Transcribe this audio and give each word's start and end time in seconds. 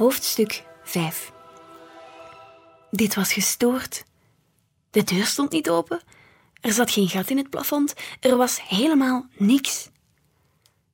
Hoofdstuk 0.00 0.64
5 0.82 1.32
Dit 2.90 3.14
was 3.14 3.32
gestoord. 3.32 4.04
De 4.90 5.02
deur 5.02 5.26
stond 5.26 5.52
niet 5.52 5.70
open. 5.70 6.00
Er 6.60 6.72
zat 6.72 6.90
geen 6.90 7.08
gat 7.08 7.30
in 7.30 7.36
het 7.36 7.50
plafond. 7.50 7.94
Er 8.20 8.36
was 8.36 8.68
helemaal 8.68 9.26
niks. 9.36 9.88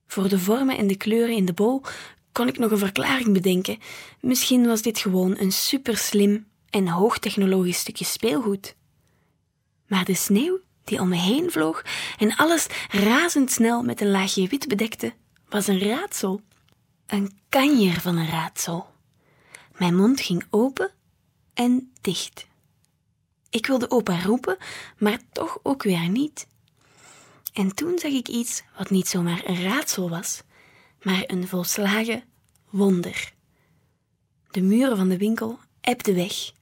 Voor 0.07 0.29
de 0.29 0.39
vormen 0.39 0.77
en 0.77 0.87
de 0.87 0.97
kleuren 0.97 1.35
in 1.35 1.45
de 1.45 1.53
bol 1.53 1.83
kon 2.33 2.49
ik 2.49 2.59
nog 2.59 2.71
een 2.71 2.79
verklaring 2.79 3.33
bedenken. 3.33 3.79
Misschien 4.21 4.67
was 4.67 4.83
dit 4.83 4.99
gewoon 4.99 5.39
een 5.39 5.53
superslim 5.53 6.47
en 6.71 6.89
hoogtechnologisch 6.89 7.79
stukje 7.79 8.05
speelgoed. 8.05 8.75
Maar 9.87 10.05
de 10.05 10.15
sneeuw 10.15 10.61
die 10.85 11.01
om 11.01 11.09
me 11.09 11.17
heen 11.17 11.51
vloog 11.51 11.85
en 12.19 12.37
alles 12.37 12.67
razendsnel 12.89 13.83
met 13.83 14.01
een 14.01 14.11
laagje 14.11 14.49
wit 14.49 14.69
bedekte, 14.69 15.15
was 15.49 15.67
een 15.67 15.81
raadsel. 15.81 16.41
Een 17.07 17.39
kanjer 17.49 18.01
van 18.01 18.17
een 18.17 18.29
raadsel. 18.29 18.95
Mijn 19.79 19.97
mond 19.97 20.21
ging 20.21 20.45
open 20.51 20.91
en 21.55 21.93
dicht. 22.01 22.47
Ik 23.51 23.67
wilde 23.67 23.91
opa 23.91 24.23
roepen, 24.23 24.57
maar 24.99 25.19
toch 25.33 25.59
ook 25.63 25.83
weer 25.83 26.09
niet. 26.09 26.47
En 27.53 27.75
toen 27.75 27.99
zag 27.99 28.11
ik 28.11 28.29
iets 28.29 28.63
wat 28.79 28.91
niet 28.91 29.09
zomaar 29.09 29.43
een 29.45 29.63
raadsel 29.63 30.11
was, 30.11 30.43
maar 31.03 31.25
een 31.27 31.49
volslagen 31.49 32.25
wonder. 32.71 33.33
De 34.51 34.61
muren 34.61 34.97
van 34.97 35.09
de 35.09 35.17
winkel 35.17 35.59
ebden 35.81 36.15
weg, 36.15 36.53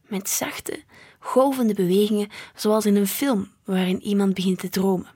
met 0.00 0.28
zachte, 0.28 0.82
golvende 1.18 1.74
bewegingen, 1.74 2.30
zoals 2.54 2.86
in 2.86 2.96
een 2.96 3.06
film 3.06 3.52
waarin 3.64 4.02
iemand 4.02 4.34
begint 4.34 4.58
te 4.58 4.68
dromen. 4.68 5.12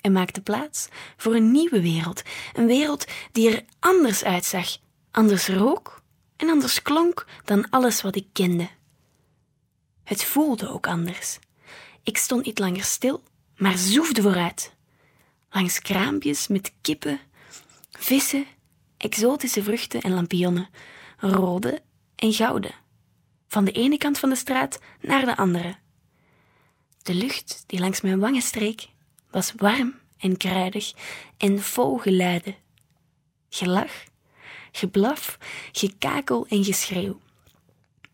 En 0.00 0.12
maakte 0.12 0.40
plaats 0.40 0.88
voor 1.16 1.34
een 1.34 1.50
nieuwe 1.50 1.82
wereld, 1.82 2.22
een 2.52 2.66
wereld 2.66 3.04
die 3.32 3.50
er 3.50 3.64
anders 3.78 4.24
uitzag, 4.24 4.76
anders 5.10 5.48
rook 5.48 6.02
en 6.38 6.48
anders 6.48 6.82
klonk 6.82 7.26
dan 7.44 7.70
alles 7.70 8.02
wat 8.02 8.16
ik 8.16 8.26
kende. 8.32 8.68
Het 10.04 10.24
voelde 10.24 10.68
ook 10.68 10.86
anders. 10.86 11.38
Ik 12.02 12.16
stond 12.16 12.44
niet 12.44 12.58
langer 12.58 12.84
stil, 12.84 13.22
maar 13.56 13.78
zoefde 13.78 14.22
vooruit. 14.22 14.74
Langs 15.50 15.80
kraampjes 15.80 16.48
met 16.48 16.72
kippen, 16.80 17.20
vissen, 17.90 18.46
exotische 18.96 19.62
vruchten 19.62 20.00
en 20.00 20.12
lampionnen, 20.12 20.68
rode 21.16 21.82
en 22.16 22.32
gouden. 22.32 22.74
Van 23.46 23.64
de 23.64 23.72
ene 23.72 23.98
kant 23.98 24.18
van 24.18 24.28
de 24.28 24.36
straat 24.36 24.80
naar 25.00 25.24
de 25.24 25.36
andere. 25.36 25.76
De 27.02 27.14
lucht 27.14 27.64
die 27.66 27.80
langs 27.80 28.00
mijn 28.00 28.18
wangen 28.18 28.42
streek, 28.42 28.88
was 29.30 29.52
warm 29.56 29.94
en 30.18 30.36
kruidig 30.36 30.92
en 31.36 31.62
vol 31.62 31.98
geluiden. 31.98 32.56
Gelach, 33.48 33.92
geblaf, 34.72 35.38
gekakel 35.72 36.46
en 36.46 36.64
geschreeuw. 36.64 37.20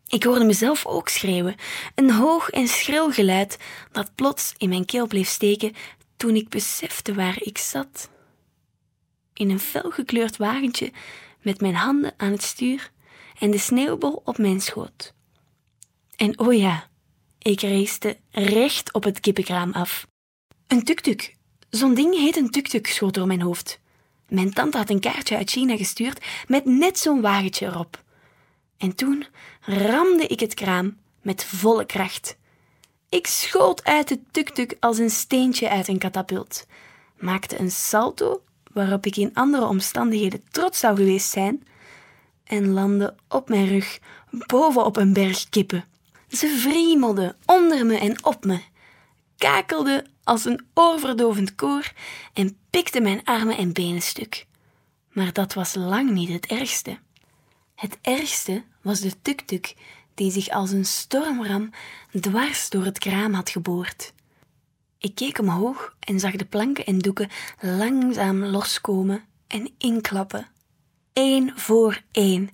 Ik 0.07 0.23
hoorde 0.23 0.45
mezelf 0.45 0.85
ook 0.85 1.09
schreeuwen, 1.09 1.55
een 1.95 2.11
hoog 2.11 2.49
en 2.49 2.67
schril 2.67 3.11
geluid 3.11 3.57
dat 3.91 4.15
plots 4.15 4.53
in 4.57 4.69
mijn 4.69 4.85
keel 4.85 5.07
bleef 5.07 5.27
steken 5.27 5.73
toen 6.17 6.35
ik 6.35 6.49
besefte 6.49 7.13
waar 7.13 7.41
ik 7.41 7.57
zat. 7.57 8.09
In 9.33 9.49
een 9.49 9.59
felgekleurd 9.59 10.37
wagentje 10.37 10.91
met 11.41 11.61
mijn 11.61 11.75
handen 11.75 12.13
aan 12.17 12.31
het 12.31 12.43
stuur 12.43 12.91
en 13.39 13.51
de 13.51 13.57
sneeuwbol 13.57 14.21
op 14.25 14.37
mijn 14.37 14.61
schoot. 14.61 15.13
En 16.15 16.39
oh 16.39 16.53
ja, 16.53 16.89
ik 17.39 17.61
reiste 17.61 18.17
recht 18.31 18.93
op 18.93 19.03
het 19.03 19.19
kippenkraam 19.19 19.71
af. 19.71 20.07
Een 20.67 20.83
tuk-tuk. 20.83 21.35
Zo'n 21.69 21.93
ding 21.93 22.15
heet 22.15 22.37
een 22.37 22.49
tuk-tuk, 22.49 22.87
schoot 22.87 23.13
door 23.13 23.27
mijn 23.27 23.41
hoofd. 23.41 23.79
Mijn 24.27 24.53
tante 24.53 24.77
had 24.77 24.89
een 24.89 24.99
kaartje 24.99 25.37
uit 25.37 25.49
China 25.49 25.77
gestuurd 25.77 26.25
met 26.47 26.65
net 26.65 26.99
zo'n 26.99 27.21
wagentje 27.21 27.65
erop. 27.65 28.03
En 28.77 28.95
toen 28.95 29.25
ramde 29.61 30.27
ik 30.27 30.39
het 30.39 30.53
kraam 30.53 30.97
met 31.21 31.43
volle 31.43 31.85
kracht. 31.85 32.37
Ik 33.09 33.27
schoot 33.27 33.83
uit 33.83 34.07
de 34.07 34.19
tuk-tuk 34.31 34.77
als 34.79 34.97
een 34.97 35.09
steentje 35.09 35.69
uit 35.69 35.87
een 35.87 35.97
katapult, 35.97 36.65
maakte 37.17 37.59
een 37.59 37.71
salto 37.71 38.43
waarop 38.73 39.05
ik 39.05 39.15
in 39.15 39.33
andere 39.33 39.65
omstandigheden 39.65 40.43
trots 40.51 40.79
zou 40.79 40.95
geweest 40.95 41.29
zijn, 41.29 41.63
en 42.43 42.71
landde 42.71 43.15
op 43.27 43.49
mijn 43.49 43.67
rug 43.67 43.99
bovenop 44.29 44.97
een 44.97 45.13
berg 45.13 45.49
kippen. 45.49 45.85
Ze 46.29 46.47
vriemelden 46.47 47.35
onder 47.45 47.85
me 47.85 47.97
en 47.97 48.25
op 48.25 48.45
me, 48.45 48.59
kakelden 49.37 50.07
als 50.25 50.45
een 50.45 50.65
oorverdovend 50.73 51.55
koor 51.55 51.91
en 52.33 52.57
pikten 52.69 53.03
mijn 53.03 53.23
armen 53.23 53.57
en 53.57 53.73
benen 53.73 54.01
stuk. 54.01 54.45
Maar 55.11 55.33
dat 55.33 55.53
was 55.53 55.75
lang 55.75 56.09
niet 56.09 56.29
het 56.29 56.45
ergste. 56.45 56.99
Het 57.75 57.97
ergste 58.01 58.63
was 58.81 58.99
de 58.99 59.21
tuk-tuk 59.21 59.75
die 60.13 60.31
zich 60.31 60.49
als 60.49 60.71
een 60.71 60.85
stormram 60.85 61.69
dwars 62.19 62.69
door 62.69 62.85
het 62.85 62.99
kraam 62.99 63.33
had 63.33 63.49
geboord. 63.49 64.13
Ik 64.97 65.15
keek 65.15 65.39
omhoog 65.39 65.95
en 65.99 66.19
zag 66.19 66.35
de 66.35 66.45
planken 66.45 66.85
en 66.85 66.99
doeken 66.99 67.29
langzaam 67.59 68.43
loskomen 68.43 69.23
en 69.47 69.73
inklappen. 69.77 70.47
Eén 71.13 71.51
voor 71.55 72.01
één, 72.11 72.49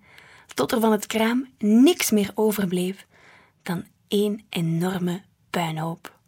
tot 0.53 0.71
er 0.71 0.79
van 0.79 0.91
het 0.91 1.07
kraam 1.07 1.49
niks 1.57 2.11
meer 2.11 2.31
overbleef 2.35 3.05
dan 3.63 3.85
één 4.07 4.45
enorme 4.49 5.21
puinhoop. 5.49 6.19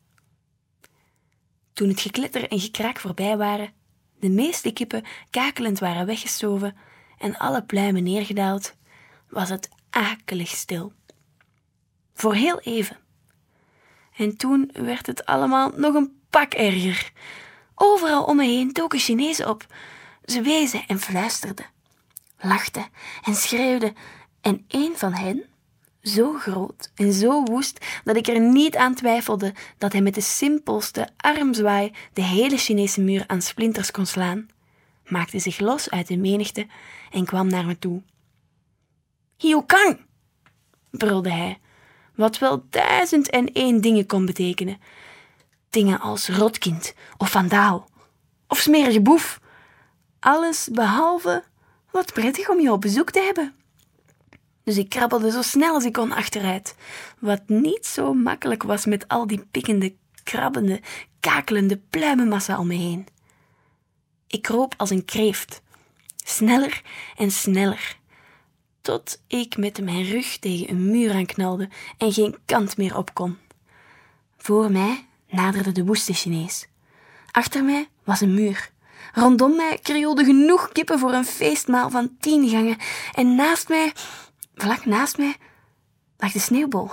Toen 1.74 1.88
het 1.88 2.02
gekletter 2.02 2.48
en 2.48 2.60
gekraak 2.60 3.00
voorbij 3.00 3.38
waren, 3.38 3.74
de 4.20 4.30
meeste 4.30 4.72
kippen 4.72 5.04
kakelend 5.30 5.80
waren 5.80 6.06
weggestoven 6.06 6.76
en 7.18 7.38
alle 7.38 7.64
pluimen 7.64 8.04
neergedaald, 8.04 8.76
was 9.30 9.50
het 9.50 9.70
akelig 9.90 10.50
stil. 10.50 10.94
Voor 12.14 12.34
heel 12.34 12.60
even. 12.60 12.98
En 14.18 14.38
toen 14.38 14.70
werd 14.74 15.08
het 15.08 15.26
allemaal 15.26 15.72
nog 15.76 15.94
een 15.94 16.20
pak 16.30 16.54
erger. 16.54 17.12
Overal 17.76 18.24
om 18.24 18.36
me 18.36 18.44
heen 18.44 18.74
doken 18.74 19.00
Chinezen 19.00 19.50
op. 19.50 19.66
Ze 20.26 20.42
wezen 20.42 20.88
en 20.88 21.00
fluisterden, 21.00 21.66
lachten 22.40 22.88
en 23.24 23.36
schreeuwden, 23.36 23.96
en 24.42 24.66
een 24.68 24.98
van 24.98 25.14
hen, 25.14 25.46
zo 26.04 26.34
groot 26.34 26.92
en 26.96 27.14
zo 27.14 27.44
woest 27.44 27.86
dat 28.04 28.16
ik 28.16 28.28
er 28.28 28.40
niet 28.40 28.76
aan 28.76 28.96
twijfelde 28.96 29.54
dat 29.78 29.92
hij 29.92 30.02
met 30.02 30.14
de 30.14 30.22
simpelste 30.22 31.10
armzwaai 31.18 31.92
de 32.14 32.22
hele 32.22 32.58
Chinese 32.58 33.02
muur 33.02 33.24
aan 33.28 33.42
splinters 33.42 33.92
kon 33.92 34.06
slaan, 34.06 34.48
maakte 35.08 35.40
zich 35.40 35.60
los 35.60 35.90
uit 35.90 36.08
de 36.08 36.18
menigte 36.18 36.68
en 37.12 37.26
kwam 37.26 37.48
naar 37.48 37.66
me 37.66 37.80
toe. 37.80 38.02
Hiokang, 39.38 40.00
brulde 40.90 41.32
hij, 41.32 41.60
wat 42.16 42.38
wel 42.38 42.66
duizend 42.70 43.30
en 43.30 43.52
één 43.52 43.82
dingen 43.82 44.06
kon 44.06 44.26
betekenen. 44.26 44.82
Dingen 45.70 46.00
als 46.00 46.30
rotkind 46.30 46.94
of 47.18 47.32
vandaal 47.32 47.90
of 48.48 48.60
smerige 48.60 49.02
boef. 49.02 49.40
Alles 50.20 50.70
behalve 50.72 51.44
wat 51.92 52.14
prettig 52.14 52.50
om 52.50 52.60
je 52.60 52.72
op 52.72 52.82
bezoek 52.82 53.12
te 53.12 53.20
hebben. 53.20 53.56
Dus 54.64 54.78
ik 54.78 54.90
krabbelde 54.90 55.32
zo 55.32 55.42
snel 55.42 55.74
als 55.74 55.84
ik 55.84 55.94
kon 55.94 56.12
achteruit, 56.12 56.76
wat 57.20 57.42
niet 57.48 57.86
zo 57.86 58.14
makkelijk 58.14 58.64
was 58.64 58.86
met 58.86 59.08
al 59.08 59.28
die 59.28 59.46
pikkende, 59.52 59.94
krabbende, 60.24 60.82
kakelende 61.20 61.78
pluimenmassa 61.90 62.60
om 62.60 62.68
me 62.68 62.76
heen. 62.76 63.08
Ik 64.28 64.42
kroop 64.42 64.74
als 64.78 64.90
een 64.90 65.06
kreeft, 65.06 65.62
sneller 66.26 66.82
en 67.18 67.32
sneller, 67.32 67.98
tot 68.82 69.22
ik 69.28 69.58
met 69.58 69.82
mijn 69.84 70.04
rug 70.04 70.38
tegen 70.38 70.70
een 70.70 70.92
muur 70.92 71.14
aanknalde 71.14 71.70
en 71.98 72.14
geen 72.14 72.38
kant 72.46 72.78
meer 72.78 72.98
op 72.98 73.14
kon. 73.14 73.38
Voor 74.38 74.72
mij 74.72 75.06
naderde 75.30 75.72
de 75.72 75.86
woeste 75.86 76.14
Chinees. 76.14 76.68
Achter 77.32 77.64
mij 77.64 77.90
was 78.04 78.22
een 78.22 78.34
muur. 78.34 78.72
Rondom 79.14 79.56
mij 79.56 79.80
krioelden 79.82 80.26
genoeg 80.26 80.72
kippen 80.72 81.00
voor 81.00 81.14
een 81.14 81.26
feestmaal 81.26 81.90
van 81.90 82.16
tien 82.20 82.50
gangen 82.50 82.78
en 83.14 83.36
naast 83.36 83.70
mij 83.70 83.94
Vlak 84.56 84.86
naast 84.86 85.18
mij 85.18 85.36
lag 86.18 86.32
de 86.32 86.40
sneeuwbol. 86.40 86.90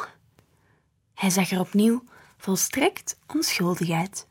Hij 1.14 1.30
zag 1.30 1.50
er 1.50 1.60
opnieuw 1.60 2.04
volstrekt 2.36 3.18
onschuldig 3.26 3.90
uit, 3.90 4.26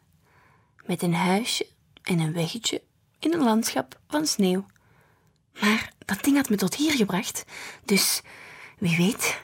met 0.86 1.02
een 1.02 1.14
huisje 1.14 1.68
en 2.04 2.20
een 2.20 2.34
weggetje 2.34 2.82
in 3.20 3.34
een 3.34 3.44
landschap 3.44 4.00
van 4.08 4.26
sneeuw. 4.26 4.66
Maar 5.62 5.94
dat 6.06 6.24
ding 6.24 6.36
had 6.36 6.50
me 6.50 6.56
tot 6.56 6.76
hier 6.76 6.92
gebracht, 6.92 7.46
dus 7.86 8.22
wie 8.78 8.98
weet. 8.98 9.42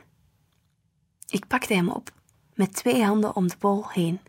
Ik 1.28 1.48
pakte 1.48 1.74
hem 1.74 1.90
op, 1.90 2.12
met 2.54 2.74
twee 2.74 3.04
handen 3.04 3.36
om 3.36 3.48
de 3.48 3.56
bol 3.60 3.90
heen. 3.90 4.20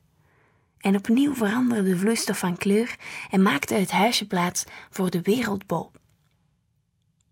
En 0.79 0.97
opnieuw 0.97 1.35
veranderde 1.35 1.91
de 1.91 1.99
vloeistof 1.99 2.38
van 2.38 2.56
kleur 2.56 2.97
en 3.31 3.43
maakte 3.43 3.75
het 3.75 3.91
huisje 3.91 4.26
plaats 4.26 4.64
voor 4.91 5.11
de 5.11 5.23
wereldbol. 5.23 5.91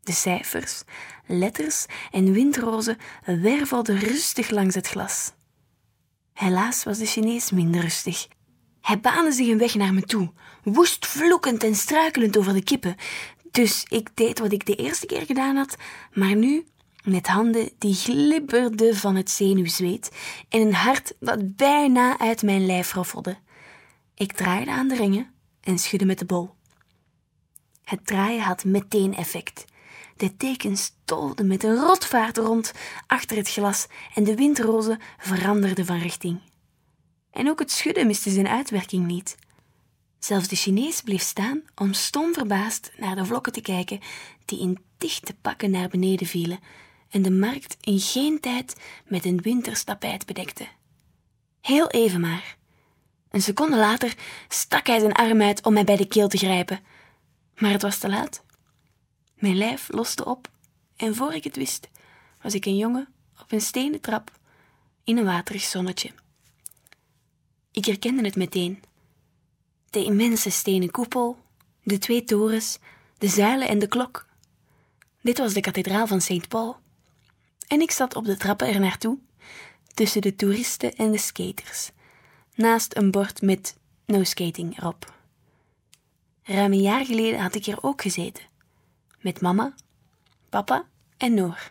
De 0.05 0.13
cijfers, 0.13 0.83
letters 1.27 1.87
en 2.11 2.33
windrozen 2.33 2.97
wervelden 3.25 3.99
rustig 3.99 4.51
langs 4.51 4.75
het 4.75 4.89
glas. 4.89 5.33
Helaas 6.33 6.85
was 6.85 6.99
de 6.99 7.07
Chinees 7.07 7.51
minder 7.51 7.81
rustig. 7.81 8.29
Hij 8.81 9.01
baande 9.01 9.33
zich 9.33 9.49
een 9.49 9.59
weg 9.59 9.75
naar 9.75 9.95
me 9.95 10.03
toe, 10.03 10.33
woest 10.63 11.07
vloekend 11.07 11.65
en 11.65 11.75
struikelend 11.75 12.37
over 12.37 12.53
de 12.53 12.63
kippen, 12.63 12.97
Dus 13.51 13.87
ik 13.89 14.09
deed 14.15 14.39
wat 14.39 14.53
ik 14.53 14.67
de 14.67 14.75
eerste 14.75 15.07
keer 15.07 15.27
gedaan 15.27 15.57
had, 15.57 15.77
maar 16.13 16.35
nu 16.35 16.67
met 17.05 17.27
handen 17.27 17.71
die 17.79 17.95
glibberden 17.95 18.97
van 18.97 19.15
het 19.15 19.31
zenuwzweet 19.31 20.11
en 20.49 20.61
een 20.61 20.75
hart 20.75 21.15
dat 21.21 21.57
bijna 21.57 22.19
uit 22.19 22.43
mijn 22.43 22.67
lijf 22.67 22.93
roffelde. 22.93 23.37
Ik 24.15 24.33
draaide 24.33 24.71
aan 24.71 24.89
de 24.89 24.97
ringen 24.97 25.35
en 25.61 25.79
schudde 25.79 26.07
met 26.07 26.19
de 26.19 26.25
bol. 26.25 26.55
Het 27.85 28.07
draaien 28.07 28.43
had 28.43 28.65
meteen 28.65 29.15
effect. 29.15 29.65
De 30.17 30.37
tekens 30.37 30.93
tolden 31.05 31.47
met 31.47 31.65
een 31.65 31.77
rotvaart 31.77 32.37
rond 32.37 32.73
achter 33.07 33.37
het 33.37 33.51
glas 33.51 33.87
en 34.15 34.25
de 34.25 34.35
windrozen 34.35 35.01
veranderden 35.19 35.87
van 35.87 35.99
richting. 35.99 36.41
En 37.31 37.49
ook 37.49 37.59
het 37.59 37.71
schudden 37.71 38.07
miste 38.07 38.31
zijn 38.31 38.49
uitwerking 38.49 39.07
niet. 39.07 39.37
Zelfs 40.19 40.49
de 40.49 40.57
Chinees 40.57 41.01
bleef 41.01 41.23
staan 41.23 41.63
om 41.75 41.93
stom 41.93 42.35
verbaasd 42.35 42.93
naar 42.97 43.15
de 43.15 43.25
vlokken 43.25 43.53
te 43.53 43.61
kijken 43.61 44.01
die 44.45 44.61
in 44.61 44.79
dichte 44.99 45.35
pakken 45.35 45.71
naar 45.71 45.89
beneden 45.89 46.27
vielen 46.27 46.59
en 47.11 47.23
de 47.23 47.31
markt 47.31 47.77
in 47.81 48.01
geen 48.01 48.41
tijd 48.41 48.81
met 49.07 49.25
een 49.25 49.43
winterstapijt 49.43 50.27
bedekte. 50.27 50.67
Heel 51.61 51.91
even 51.91 52.21
maar. 52.21 52.57
Een 53.31 53.43
seconde 53.43 53.77
later 53.77 54.15
stak 54.49 54.87
hij 54.87 54.99
zijn 54.99 55.13
arm 55.13 55.43
uit 55.43 55.65
om 55.65 55.73
mij 55.73 55.85
bij 55.85 55.97
de 55.97 56.07
keel 56.07 56.29
te 56.29 56.39
grijpen. 56.39 56.81
Maar 57.57 57.71
het 57.71 57.83
was 57.83 57.99
te 57.99 58.09
laat. 58.09 58.43
Mijn 59.45 59.57
lijf 59.57 59.89
loste 59.93 60.25
op 60.25 60.51
en 60.97 61.15
voor 61.15 61.35
ik 61.35 61.45
het 61.45 61.57
wist, 61.57 61.89
was 62.43 62.55
ik 62.55 62.65
een 62.65 62.77
jongen 62.77 63.09
op 63.41 63.53
een 63.53 63.61
stenen 63.61 64.01
trap 64.01 64.39
in 65.03 65.17
een 65.17 65.25
waterig 65.25 65.63
zonnetje. 65.63 66.11
Ik 67.71 67.85
herkende 67.85 68.25
het 68.25 68.37
meteen. 68.37 68.83
De 69.91 70.05
immense 70.05 70.51
stenen 70.51 70.91
koepel, 70.91 71.39
de 71.83 71.99
twee 71.99 72.25
torens, 72.25 72.79
de 73.19 73.29
zuilen 73.29 73.69
en 73.69 73.79
de 73.79 73.87
klok. 73.87 74.27
Dit 75.21 75.39
was 75.39 75.53
de 75.53 75.61
kathedraal 75.61 76.07
van 76.07 76.21
St. 76.21 76.49
Paul. 76.49 76.77
En 77.67 77.81
ik 77.81 77.91
zat 77.91 78.15
op 78.17 78.25
de 78.25 78.37
trappen 78.37 78.69
er 78.69 78.81
naartoe, 78.81 79.19
tussen 79.95 80.23
de 80.23 80.37
toeristen 80.37 80.95
en 80.95 81.11
de 81.11 81.19
skaters, 81.19 81.91
naast 82.55 82.97
een 82.97 83.11
bord 83.11 83.43
met 83.43 83.77
no 84.07 84.23
skating 84.23 84.79
erop. 84.79 85.13
Ruim 86.43 86.73
een 86.73 86.81
jaar 86.81 87.05
geleden 87.05 87.41
had 87.41 87.55
ik 87.55 87.65
hier 87.65 87.83
ook 87.83 88.03
gezeten, 88.03 88.53
met 89.25 89.41
mama, 89.41 89.75
papa 90.49 90.87
en 91.17 91.35
Noor, 91.35 91.71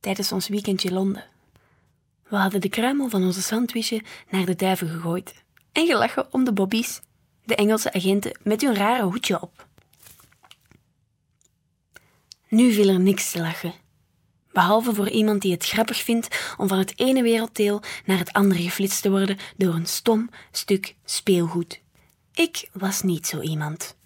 tijdens 0.00 0.32
ons 0.32 0.48
weekendje 0.48 0.92
Londen. 0.92 1.24
We 2.28 2.36
hadden 2.36 2.60
de 2.60 2.68
kruimel 2.68 3.08
van 3.08 3.24
onze 3.24 3.42
sandwichje 3.42 4.02
naar 4.28 4.44
de 4.44 4.56
duiven 4.56 4.88
gegooid 4.88 5.34
en 5.72 5.86
gelachen 5.86 6.32
om 6.32 6.44
de 6.44 6.52
bobbies, 6.52 7.00
de 7.44 7.54
Engelse 7.54 7.92
agenten 7.92 8.38
met 8.42 8.60
hun 8.60 8.74
rare 8.74 9.02
hoedje 9.02 9.42
op. 9.42 9.66
Nu 12.48 12.72
viel 12.72 12.88
er 12.88 13.00
niks 13.00 13.30
te 13.30 13.40
lachen 13.40 13.74
behalve 14.58 14.94
voor 14.94 15.08
iemand 15.08 15.42
die 15.42 15.52
het 15.52 15.66
grappig 15.66 16.02
vindt 16.02 16.54
om 16.56 16.68
van 16.68 16.78
het 16.78 16.98
ene 16.98 17.22
werelddeel 17.22 17.82
naar 18.04 18.18
het 18.18 18.32
andere 18.32 18.62
geflitst 18.62 19.02
te 19.02 19.10
worden 19.10 19.38
door 19.56 19.74
een 19.74 19.86
stom 19.86 20.30
stuk 20.52 20.94
speelgoed. 21.04 21.80
Ik 22.34 22.68
was 22.72 23.02
niet 23.02 23.26
zo 23.26 23.40
iemand. 23.40 23.97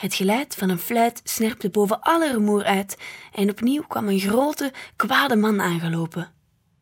Het 0.00 0.14
geluid 0.14 0.54
van 0.54 0.68
een 0.68 0.78
fluit 0.78 1.20
snerpte 1.24 1.70
boven 1.70 2.00
alle 2.00 2.32
rumoer 2.32 2.64
uit 2.64 2.98
en 3.34 3.50
opnieuw 3.50 3.82
kwam 3.82 4.08
een 4.08 4.20
grote, 4.20 4.72
kwade 4.96 5.36
man 5.36 5.60
aangelopen. 5.60 6.32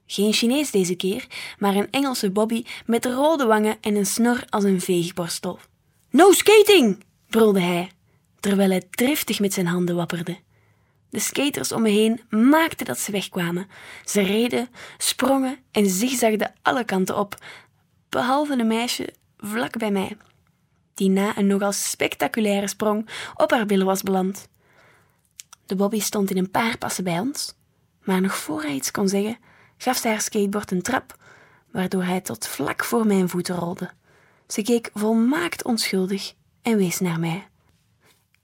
Geen 0.07 0.33
Chinees 0.33 0.71
deze 0.71 0.95
keer, 0.95 1.27
maar 1.59 1.75
een 1.75 1.91
Engelse 1.91 2.31
Bobby 2.31 2.65
met 2.87 3.05
rode 3.05 3.47
wangen 3.47 3.77
en 3.81 3.95
een 3.95 4.07
snor 4.07 4.45
als 4.49 4.65
een 4.65 4.81
veegborstel. 4.81 5.59
No 6.11 6.33
skating! 6.33 7.05
brulde 7.29 7.61
hij, 7.61 7.91
terwijl 8.41 8.71
hij 8.71 8.83
driftig 8.91 9.41
met 9.41 9.53
zijn 9.53 9.67
handen 9.67 9.97
wapperde. 9.97 10.39
De 11.11 11.19
skaters 11.21 11.73
om 11.73 11.83
me 11.83 11.91
heen 11.91 12.21
maakten 12.31 12.87
dat 12.87 12.99
ze 12.99 13.13
wegkwamen. 13.13 13.69
Ze 14.05 14.21
reden, 14.21 14.69
sprongen 14.99 15.59
en 15.71 15.87
zigzagden 15.87 16.55
alle 16.63 16.85
kanten 16.85 17.19
op, 17.19 17.45
behalve 18.09 18.53
een 18.53 18.67
meisje 18.67 19.09
vlak 19.37 19.79
bij 19.79 19.91
mij, 19.91 20.17
die 20.99 21.11
na 21.11 21.37
een 21.37 21.47
nogal 21.47 21.73
spectaculaire 21.73 22.69
sprong 22.69 23.09
op 23.35 23.51
haar 23.51 23.67
billen 23.67 23.87
was 23.87 24.03
beland. 24.03 24.49
De 25.67 25.77
Bobby 25.77 26.01
stond 26.01 26.31
in 26.31 26.37
een 26.37 26.51
paar 26.51 26.79
passen 26.79 27.05
bij 27.05 27.19
ons, 27.19 27.55
maar 28.03 28.21
nog 28.21 28.37
voor 28.37 28.63
hij 28.63 28.75
iets 28.75 28.91
kon 28.91 29.09
zeggen, 29.09 29.39
gaf 29.77 29.97
zij 29.97 30.11
haar 30.11 30.21
skateboard 30.21 30.71
een 30.71 30.83
trap, 30.83 31.17
waardoor 31.71 32.03
hij 32.03 32.21
tot 32.21 32.47
vlak 32.47 32.85
voor 32.85 33.07
mijn 33.07 33.29
voeten 33.29 33.55
rolde. 33.55 33.91
Ze 34.47 34.63
keek 34.63 34.91
volmaakt 34.95 35.65
onschuldig 35.65 36.35
en 36.63 36.77
wees 36.77 37.01
naar 37.01 37.21
mij. 37.21 37.49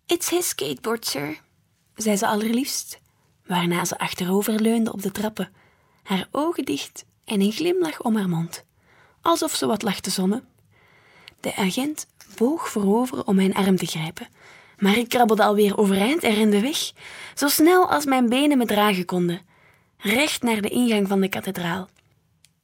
It's 0.06 0.30
his 0.30 0.48
skateboard, 0.48 1.06
sir, 1.06 1.40
zei 1.94 2.16
ze 2.16 2.26
allerliefst, 2.26 3.00
waarna 3.46 3.84
ze 3.84 3.98
achterover 3.98 4.60
leunde 4.60 4.92
op 4.92 5.02
de 5.02 5.10
trappen, 5.10 5.52
haar 6.02 6.28
ogen 6.30 6.64
dicht 6.64 7.04
en 7.24 7.40
een 7.40 7.52
glimlach 7.52 8.00
om 8.00 8.16
haar 8.16 8.28
mond, 8.28 8.64
alsof 9.20 9.54
ze 9.54 9.66
wat 9.66 9.82
lag 9.82 10.00
te 10.00 10.10
zonnen. 10.10 10.48
De 11.40 11.56
agent 11.56 12.06
boog 12.36 12.68
voorover 12.68 13.24
om 13.24 13.34
mijn 13.34 13.54
arm 13.54 13.76
te 13.76 13.86
grijpen, 13.86 14.28
maar 14.78 14.96
ik 14.96 15.08
krabbelde 15.08 15.44
alweer 15.44 15.78
overeind 15.78 16.22
en 16.22 16.34
rende 16.34 16.60
weg, 16.60 16.92
zo 17.34 17.48
snel 17.48 17.90
als 17.90 18.04
mijn 18.04 18.28
benen 18.28 18.58
me 18.58 18.66
dragen 18.66 19.04
konden, 19.04 19.40
recht 19.98 20.42
naar 20.42 20.60
de 20.60 20.68
ingang 20.68 21.08
van 21.08 21.20
de 21.20 21.28
kathedraal. 21.28 21.88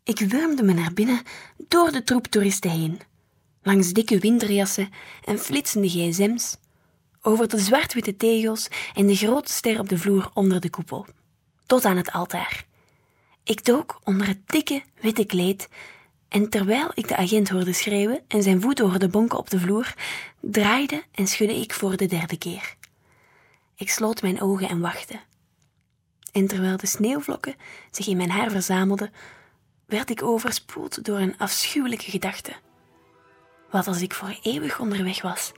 Ik 0.04 0.18
wurmde 0.18 0.62
me 0.62 0.72
naar 0.72 0.92
binnen 0.92 1.22
door 1.68 1.92
de 1.92 2.04
troep 2.04 2.26
toeristen 2.26 2.70
heen, 2.70 3.00
langs 3.62 3.92
dikke 3.92 4.18
winterjassen 4.18 4.90
en 5.24 5.38
flitsende 5.38 5.88
gsm's, 5.88 6.56
over 7.22 7.48
de 7.48 7.58
zwart-witte 7.58 8.16
tegels 8.16 8.68
en 8.94 9.06
de 9.06 9.16
grote 9.16 9.52
ster 9.52 9.78
op 9.78 9.88
de 9.88 9.98
vloer 9.98 10.30
onder 10.34 10.60
de 10.60 10.70
koepel, 10.70 11.06
tot 11.66 11.84
aan 11.84 11.96
het 11.96 12.12
altaar. 12.12 12.64
Ik 13.44 13.64
dook 13.64 14.00
onder 14.04 14.26
het 14.26 14.38
dikke 14.46 14.82
witte 15.00 15.24
kleed 15.24 15.68
en 16.30 16.48
terwijl 16.48 16.90
ik 16.94 17.08
de 17.08 17.16
agent 17.16 17.48
hoorde 17.48 17.72
schreeuwen 17.72 18.20
en 18.28 18.42
zijn 18.42 18.60
voeten 18.60 18.88
hoorde 18.88 19.08
bonken 19.08 19.38
op 19.38 19.50
de 19.50 19.58
vloer, 19.58 19.94
draaide 20.40 21.02
en 21.12 21.26
schudde 21.26 21.60
ik 21.60 21.72
voor 21.72 21.96
de 21.96 22.06
derde 22.06 22.38
keer. 22.38 22.74
Ik 23.76 23.90
sloot 23.90 24.22
mijn 24.22 24.40
ogen 24.40 24.68
en 24.68 24.80
wachtte. 24.80 25.20
En 26.32 26.46
terwijl 26.46 26.76
de 26.76 26.86
sneeuwvlokken 26.86 27.54
zich 27.90 28.06
in 28.06 28.16
mijn 28.16 28.30
haar 28.30 28.50
verzamelden, 28.50 29.12
werd 29.86 30.10
ik 30.10 30.22
overspoeld 30.22 31.04
door 31.04 31.18
een 31.18 31.38
afschuwelijke 31.38 32.10
gedachte. 32.10 32.52
Wat 33.70 33.86
als 33.86 34.02
ik 34.02 34.14
voor 34.14 34.38
eeuwig 34.42 34.80
onderweg 34.80 35.22
was 35.22 35.52